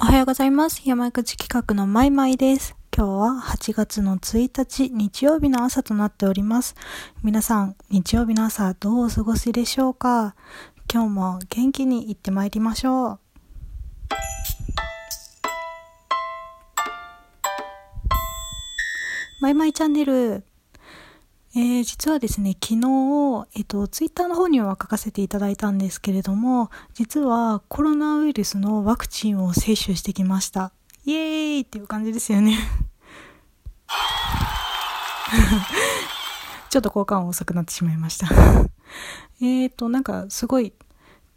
[0.00, 0.82] おはようございます。
[0.84, 2.76] 山口企画のまいまいです。
[2.96, 6.76] 今日は8月の1日日曜日の朝となっております。
[7.24, 10.36] 皆さん、日曜日の朝どうお過ごしでしょうか？
[10.88, 13.18] 今日も元気に行ってまいりましょう。
[19.40, 20.44] まいまいチャンネル。
[21.56, 30.72] えー、実はですね、昨日、えっと、ツイッターの方には書かせていただいたんですけれども、実はコロナウイルスのワクチンを接種してきました。
[31.08, 32.58] イエーイっていう感じですよね
[36.68, 38.28] ちょっと交換遅くなってしまいました
[39.40, 40.74] えっと、なんかすごい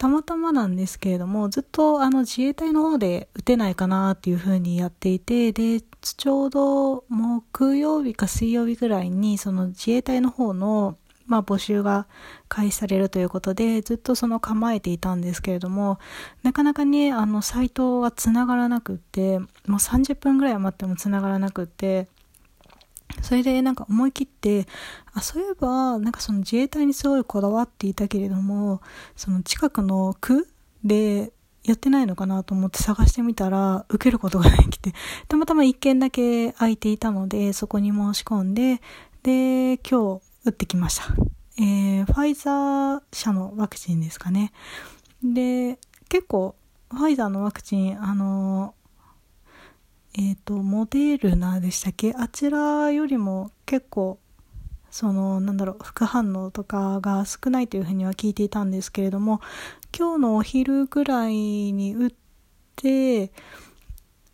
[0.00, 12.06] たまたまなんですけれども、ずっとあの自衛隊の方で打てないかなっていう風にやっていて、で、ちょうど木曜日か水曜日ぐらいにその自衛隊の方のまあ、募集が
[12.48, 15.98] 開始されるということで、ずっとその構えていたんですけれども、
[16.42, 22.08] なかなかね、あの、サイトが繋がらなくって、もう30分ぐらい待っても繋がらなくって、
[23.22, 24.66] それでなんか思い切って、
[25.12, 28.80] あ、そういえば、なんかその自衛隊にすごいこだわっていたけれども、
[29.16, 30.48] その近くの区
[30.84, 31.32] で
[31.64, 34.92] やってないのかなと思って探してみたら、受けることができて、
[35.28, 38.80] たまたま一件だけ空いていたので、そこに申し込んで、
[39.22, 41.04] で、今日打ってきました。
[41.58, 44.52] えー、ファイザー社のワクチンですかね。
[45.22, 46.54] で、結構、
[46.90, 48.74] ファイザーのワクチン、あの
[50.18, 52.12] えっ、ー、と、モデルナでしたっけ？
[52.16, 54.18] あちらよりも結構、
[54.90, 59.40] その、なんだろう、副反応とかが少ないというふうには聞いていたんですけれども、
[59.96, 62.12] 今日のお昼ぐらいに打っ
[62.74, 63.30] て、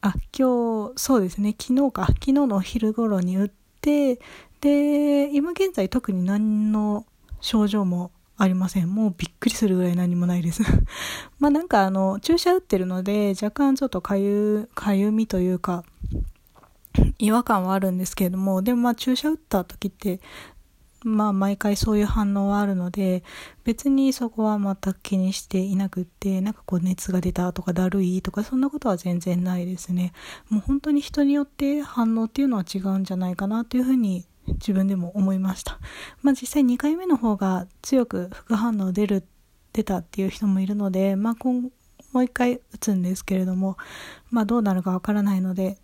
[0.00, 4.18] あ、今日、そうですね、昨日か、昨日のお昼頃に打って、
[4.62, 7.04] で、今現在特に何の
[7.40, 8.92] 症状もありません。
[8.92, 10.62] もうびっくりするぐらい何もないです
[11.38, 15.84] まあなんかあの、注射打ってるので、若干ちょっとかゆ、かゆみというか、
[17.18, 20.20] 違和感はあるんですけれども、でもまあ注射打った時って、
[21.02, 23.22] まあ毎回そういう反応はあるので、
[23.64, 30.12] 別にそこは全く気にしていなくって、なんかこう熱が出たとかだるいとかそんなことは全然ないですね。
[30.50, 35.78] もう本当に人によって反応っていうのは違うんじゃないかなというふうに自分でも思いました。
[36.22, 39.24] まあ実際2回目の方が強く副反応出る、
[39.72, 41.62] 出たっていう人もいるので、まあ今、
[42.12, 43.76] もう一回打つんですけれども、
[44.30, 45.78] まあどうなるかわからないので、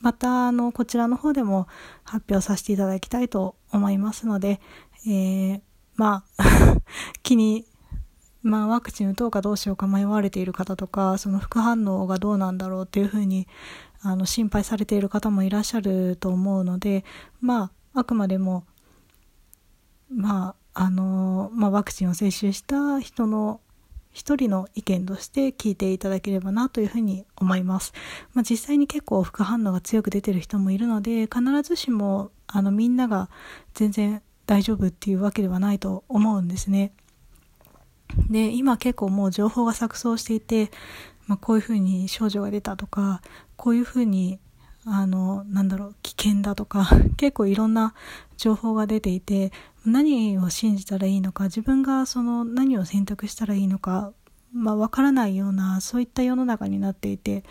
[0.00, 1.66] またあのこちらの方でも
[2.04, 4.60] 発表させていただきたいと思いますので、
[5.06, 5.60] えー、
[5.96, 6.44] まあ
[7.22, 7.66] 気に
[8.42, 13.46] まあ、ワクチン打とうかどうしようか迷われている方とか、その副反応がどうなんだろうっていうふうに、
[14.02, 17.04] あの、心配されている方もいらっしゃると思うので、
[17.40, 18.64] まあ、あくまでも、
[20.10, 23.60] まあ、あの、まあ、ワクチンを接種した人の
[24.12, 27.92] 一人の意見として聞いていただければなというふうに思います。
[28.34, 33.28] まあ、実際に結構副反応が強く出てる人もいるので、必ずしも、あの、みんなが
[33.74, 36.92] 全然大丈夫っていうわけではないと思うんですね。
[38.28, 40.72] で、今結構もう情報が錯綜していて、
[41.28, 43.22] まあ、こういうふうに症状が出たとか、
[43.60, 44.40] こういうふうに、
[44.86, 46.88] あの、なんだろう、危険だとか、
[47.18, 47.92] 結構いろんな
[48.38, 49.52] 情報が出ていて、
[49.84, 54.14] 何を信じたらいいのか、自分がその何を選択したらいいのか、
[54.50, 57.44] まあ、わからないような、そういった世の中になっていて、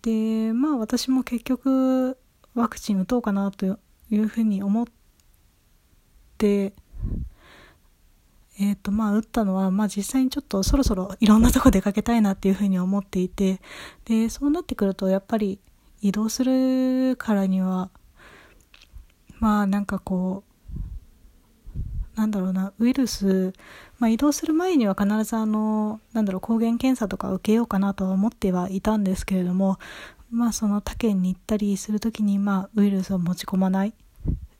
[0.00, 2.16] で、まあ私も結局、
[2.54, 4.86] ワクチン打とうかなというふうに思っ
[6.38, 6.72] て、
[8.58, 13.60] えっ、ー、と、まあ、打ったのは、まあ、実際にちょっとそろそろいろんなとこ出かけたいなっていうふうに思っていて、
[14.04, 15.58] で、そうなってくると、やっぱり
[16.00, 17.90] 移動するからには、
[19.40, 20.54] まあ、なんかこう、
[22.16, 23.52] なんだろうな、ウイルス、
[23.98, 29.78] まあ、移動する前には必ずあの、なんだろう、抗原検査とか受けようかなとは思ってはいたんですけれども、
[30.30, 33.94] まあ、その他県に行ったりするときに、まあ、ウイルスを持ち込まない。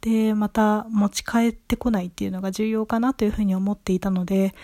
[0.05, 4.55] で、また持ち帰ってこないっていうのが重要かなというふうに思っていたので、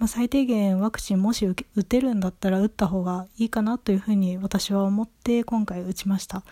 [0.00, 6.42] まあ、最低限ワクチンもし打てるんだったら打った方がいいかなというふうに私は思って今回打ちました。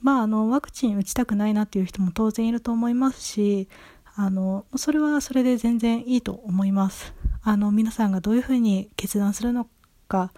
[0.00, 3.68] まあ、あの、ワクチン打ちたくないなっていう人も当然いると思いますし、
[4.14, 7.14] あの、それはそれで全然いいと思います。
[7.42, 9.66] あの、皆さんがどういうふうに決断するの
[10.06, 10.32] か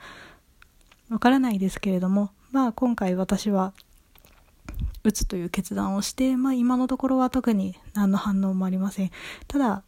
[1.11, 3.75] わからないですけれども、まあ今回私は
[5.04, 9.10] 打つという決断をして、まあ今のところは特に何の反応もありません。
[9.46, 9.84] ただ、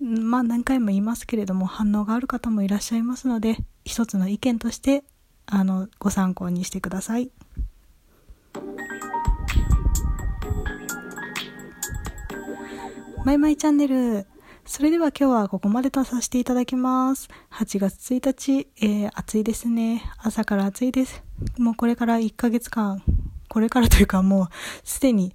[0.00, 5.04] まあ何回も言いますけれども反応がある方もいらっしゃいますので、一つの意見として、
[5.46, 7.30] あの、ご参考にしてください。
[13.24, 14.26] マイマイチャンネル。
[14.64, 17.28] それでは今日はここまでとさせていただきます。
[17.52, 20.02] 8月1日、えー、暑いですね。
[20.18, 21.22] 朝から暑いです。
[21.56, 23.02] もうこれから1ヶ月間、
[23.52, 24.48] これからというかもう
[24.82, 25.34] すでに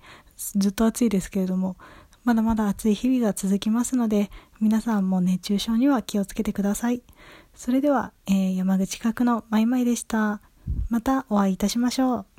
[0.55, 1.77] ずっと暑いですけれども、
[2.23, 7.03] まだまだ暑い日々が続きますので、皆さんも熱中症には気をつけてください。
[7.53, 10.41] それでは、えー、山口角のマイマイでした。
[10.89, 12.36] またお会いいたしましょう。